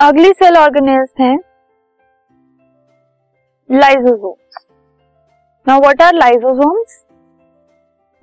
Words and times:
अगली 0.00 0.30
cell 0.32 0.56
organelles 0.56 1.08
हैं 1.20 1.36
lysosomes 3.70 4.56
now 5.66 5.80
what 5.80 6.02
are 6.02 6.14
lysosomes 6.14 6.98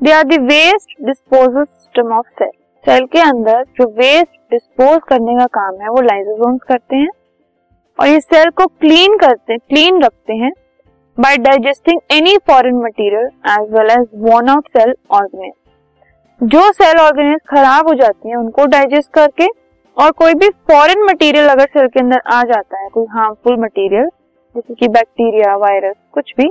they 0.02 0.12
are 0.12 0.24
the 0.24 0.40
waste 0.42 0.94
disposal 1.06 1.64
system 1.64 2.12
of 2.14 2.28
cell 2.40 2.52
cell 2.86 3.06
के 3.06 3.20
अंदर 3.20 3.64
जो 3.78 3.88
waste 3.92 4.38
dispose 4.52 5.00
करने 5.10 5.38
का 5.38 5.46
काम 5.60 5.82
है, 5.82 5.90
वो 5.90 6.02
लाइसोसोम्स 6.02 6.60
करते 6.68 6.96
हैं। 6.96 7.10
और 8.00 8.08
ये 8.08 8.20
सेल 8.20 8.50
को 8.52 8.66
क्लीन 8.68 9.18
करते 9.18 9.54
हैं 9.54 9.60
क्लीन 9.70 10.02
रखते 10.04 10.34
हैं 10.34 10.52
by 11.18 11.38
digesting 11.40 12.00
any 12.12 12.38
foreign 12.48 12.76
material 12.84 13.26
as 13.52 13.74
well 13.74 13.90
as 13.92 14.06
worn 14.28 14.50
out 14.50 14.68
cell 14.78 14.94
organelles 15.12 16.48
जो 16.54 16.72
सेल 16.74 17.00
ऑर्गेनिज 17.00 17.40
खराब 17.50 17.88
हो 17.88 17.94
जाती 17.96 18.30
हैं, 18.30 18.36
उनको 18.36 18.66
डाइजेस्ट 18.68 19.12
करके 19.14 19.48
और 19.98 20.12
कोई 20.12 20.34
भी 20.34 20.50
फॉरेन 20.70 21.04
मटेरियल 21.04 21.48
अगर 21.50 21.66
सेल 21.68 21.88
के 21.88 22.00
अंदर 22.00 22.22
आ 22.28 22.42
जाता 22.44 22.80
है, 22.80 22.88
कोई 22.90 23.06
हार्मफुल 23.12 23.60
मटेरियल 23.60 24.08
जैसे 24.56 24.74
कि 24.74 24.88
बैक्टीरिया 24.90 25.56
वायरस 25.58 25.96
कुछ 26.14 26.34
भी, 26.38 26.50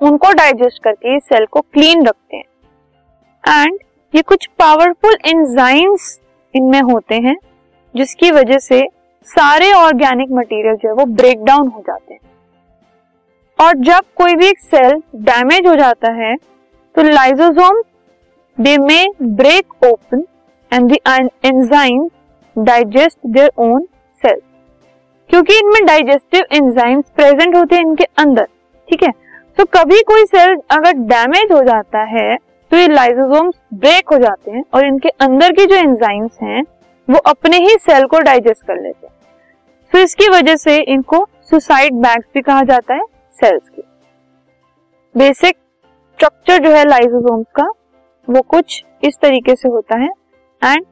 उनको 0.00 0.32
डाइजेस्ट 0.32 0.82
करके 0.84 1.16
इस 1.16 1.22
सेल 1.24 1.46
को 1.46 1.60
क्लीन 1.62 2.06
रखते 2.06 2.36
हैं। 2.36 3.64
एंड 3.64 3.78
ये 4.14 4.22
कुछ 4.22 4.46
पावरफुल 4.58 5.16
एंजाइम्स 5.26 6.18
इनमें 6.54 6.80
होते 6.82 7.14
हैं, 7.16 7.36
जिसकी 7.94 8.30
वजह 8.30 8.58
से 8.60 8.86
सारे 9.28 9.72
ऑर्गेनिक 9.74 10.30
मटेरियल 10.32 10.76
जो 10.76 10.88
है 10.88 10.94
वो 10.94 11.04
ब्रेक 11.14 11.44
डाउन 11.44 11.68
हो 11.68 11.82
जाते 11.86 12.14
हैं। 12.14 12.20
और 13.58 13.76
जब 13.84 14.04
कोई 14.16 14.34
भी 14.34 14.46
एक 14.48 14.58
सेल 14.60 15.02
डैमेज 15.22 15.66
हो 15.66 15.74
जाता 15.76 16.12
है 16.14 16.34
तो 16.94 17.02
lysosome 17.04 17.82
they 18.58 18.76
may 18.78 19.04
break 19.22 19.84
open 19.84 20.24
and 20.72 20.90
the 20.90 20.96
enzyme 21.44 22.08
digest 22.58 23.18
their 23.26 23.50
own 23.58 23.86
cells 24.22 24.42
क्योंकि 25.30 25.58
इनमें 25.58 25.84
डाइजेस्टिव 25.86 26.44
एंजाइम्स 26.52 27.10
प्रेजेंट 27.16 27.56
होते 27.56 27.76
हैं 27.76 27.82
इनके 27.82 28.04
अंदर, 28.18 28.44
ठीक 28.88 29.02
है? 29.02 29.10
तो 29.58 29.64
कभी 29.72 30.02
कोई 30.02 30.24
सेल 30.26 30.56
अगर 30.70 30.92
डैमेज 31.08 31.52
हो 31.52 31.62
जाता 31.64 32.02
है 32.08 32.36
तो 32.70 32.76
ये 32.76 32.88
लाइसोसोम्स 32.88 33.54
ब्रेक 33.74 34.08
हो 34.08 34.18
जाते 34.18 34.50
हैं 34.50 34.62
और 34.74 34.86
इनके 34.86 35.08
अंदर 35.20 35.52
की 35.52 35.64
जो 35.66 35.76
एंजाइम्स 35.76 36.38
हैं, 36.42 36.62
वो 37.08 37.18
अपने 37.26 37.56
ही 37.58 37.76
सेल 37.80 38.06
को 38.06 38.18
डाइजेस्ट 38.20 38.66
कर 38.66 38.80
लेते 38.82 39.06
हैं। 39.06 39.14
तो 39.92 39.98
इसकी 39.98 40.28
वजह 40.28 40.56
से 40.56 40.76
इनको 40.84 41.24
सुसाइड 41.50 41.94
बैग्स 41.94 42.26
भी 42.34 42.40
कहा 42.40 42.62
जाता 42.62 42.94
है 42.94 43.04
सेल्स 43.38 43.68
की। 43.68 43.82
बेसिक 45.14 45.56
स्ट्रक्चर 45.56 46.58
जो 46.58 46.70
है 46.70 46.84
लाइसोसोम्स 46.84 47.46
का, 47.54 47.66
वो 48.28 48.40
कुछ 48.42 48.82
इस 49.02 49.18
तरीके 49.22 49.54
से 49.54 49.68
होता 49.68 49.98
है। 49.98 50.08
एंड 50.62 50.84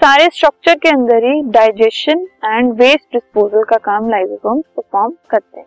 सारे 0.00 0.28
स्ट्रक्चर 0.32 0.74
के 0.74 0.88
अंदर 0.88 1.24
ही 1.24 1.40
डाइजेशन 1.50 2.20
एंड 2.44 2.72
वेस्ट 2.72 3.12
डिस्पोजल 3.12 3.64
का 3.64 3.76
काम 3.76 4.08
लाइजोसोम 4.10 4.60
परफॉर्म 4.76 5.12
करते 5.30 5.60
हैं 5.60 5.66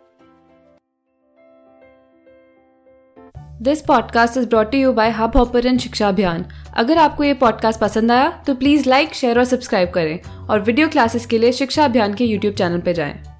this 3.62 3.82
podcast 3.82 4.36
is 4.36 4.48
brought 4.48 4.74
you 4.74 4.92
by 4.92 5.10
Hub 5.10 5.36
Hopper 5.36 5.76
शिक्षा 5.78 6.08
अभियान 6.08 6.44
अगर 6.76 6.98
आपको 6.98 7.24
ये 7.24 7.34
पॉडकास्ट 7.34 7.80
पसंद 7.80 8.12
आया 8.12 8.28
तो 8.46 8.54
प्लीज़ 8.54 8.88
लाइक 8.88 9.14
शेयर 9.14 9.38
और 9.38 9.44
सब्सक्राइब 9.44 9.90
करें 9.90 10.18
और 10.48 10.60
वीडियो 10.60 10.88
क्लासेस 10.88 11.26
के 11.26 11.38
लिए 11.38 11.52
शिक्षा 11.52 11.84
अभियान 11.84 12.14
के 12.14 12.24
यूट्यूब 12.24 12.54
चैनल 12.54 12.80
पर 12.80 12.92
जाएँ। 12.92 13.33